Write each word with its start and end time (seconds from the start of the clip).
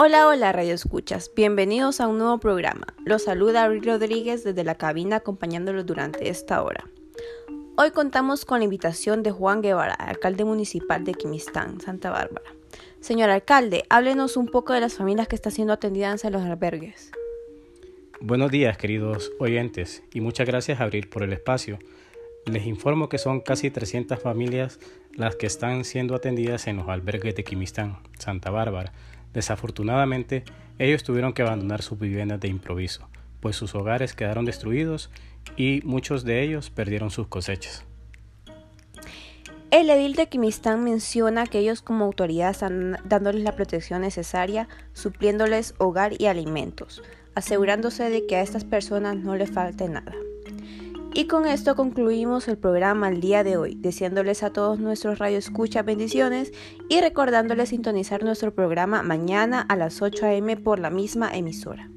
Hola, 0.00 0.28
hola 0.28 0.52
Radio 0.52 0.74
Escuchas, 0.74 1.32
bienvenidos 1.34 2.00
a 2.00 2.06
un 2.06 2.18
nuevo 2.18 2.38
programa. 2.38 2.86
Los 3.04 3.24
saluda 3.24 3.64
Abril 3.64 3.82
Rodríguez 3.82 4.44
desde 4.44 4.62
la 4.62 4.76
cabina 4.76 5.16
acompañándolos 5.16 5.86
durante 5.86 6.28
esta 6.28 6.62
hora. 6.62 6.84
Hoy 7.76 7.90
contamos 7.90 8.44
con 8.44 8.60
la 8.60 8.64
invitación 8.64 9.24
de 9.24 9.32
Juan 9.32 9.60
Guevara, 9.60 9.94
alcalde 9.94 10.44
municipal 10.44 11.02
de 11.02 11.14
Quimistán, 11.14 11.80
Santa 11.80 12.10
Bárbara. 12.10 12.48
Señor 13.00 13.30
alcalde, 13.30 13.82
háblenos 13.90 14.36
un 14.36 14.46
poco 14.46 14.72
de 14.72 14.78
las 14.78 14.94
familias 14.94 15.26
que 15.26 15.34
están 15.34 15.50
siendo 15.50 15.72
atendidas 15.72 16.24
en 16.24 16.32
los 16.32 16.42
albergues. 16.42 17.10
Buenos 18.20 18.52
días, 18.52 18.78
queridos 18.78 19.32
oyentes, 19.40 20.04
y 20.14 20.20
muchas 20.20 20.46
gracias, 20.46 20.80
Abril, 20.80 21.08
por 21.08 21.24
el 21.24 21.32
espacio. 21.32 21.76
Les 22.46 22.68
informo 22.68 23.08
que 23.08 23.18
son 23.18 23.40
casi 23.40 23.72
300 23.72 24.20
familias 24.20 24.78
las 25.16 25.34
que 25.34 25.46
están 25.46 25.84
siendo 25.84 26.14
atendidas 26.14 26.68
en 26.68 26.76
los 26.76 26.88
albergues 26.88 27.34
de 27.34 27.42
Quimistán, 27.42 27.98
Santa 28.16 28.50
Bárbara, 28.50 28.92
Desafortunadamente, 29.32 30.44
ellos 30.78 31.02
tuvieron 31.02 31.32
que 31.32 31.42
abandonar 31.42 31.82
sus 31.82 31.98
viviendas 31.98 32.40
de 32.40 32.48
improviso, 32.48 33.08
pues 33.40 33.56
sus 33.56 33.74
hogares 33.74 34.14
quedaron 34.14 34.44
destruidos 34.44 35.10
y 35.56 35.80
muchos 35.84 36.24
de 36.24 36.42
ellos 36.42 36.70
perdieron 36.70 37.10
sus 37.10 37.26
cosechas. 37.28 37.84
El 39.70 39.90
edil 39.90 40.14
de 40.14 40.28
Quimistán 40.28 40.82
menciona 40.82 41.46
que 41.46 41.58
ellos 41.58 41.82
como 41.82 42.06
autoridad 42.06 42.50
están 42.50 42.96
dándoles 43.04 43.42
la 43.42 43.52
protección 43.54 44.00
necesaria, 44.00 44.66
supliéndoles 44.94 45.74
hogar 45.76 46.12
y 46.18 46.24
alimentos, 46.24 47.02
asegurándose 47.34 48.08
de 48.08 48.26
que 48.26 48.36
a 48.36 48.40
estas 48.40 48.64
personas 48.64 49.16
no 49.16 49.36
les 49.36 49.50
falte 49.50 49.88
nada. 49.88 50.14
Y 51.14 51.26
con 51.26 51.46
esto 51.46 51.74
concluimos 51.74 52.48
el 52.48 52.58
programa 52.58 53.08
el 53.08 53.20
día 53.20 53.42
de 53.42 53.56
hoy, 53.56 53.74
deseándoles 53.74 54.42
a 54.42 54.50
todos 54.50 54.78
nuestros 54.78 55.18
radioescuchas 55.18 55.84
bendiciones 55.84 56.52
y 56.88 57.00
recordándoles 57.00 57.70
sintonizar 57.70 58.22
nuestro 58.22 58.54
programa 58.54 59.02
mañana 59.02 59.60
a 59.60 59.74
las 59.74 60.02
8 60.02 60.26
a.m. 60.26 60.56
por 60.58 60.78
la 60.78 60.90
misma 60.90 61.34
emisora. 61.34 61.90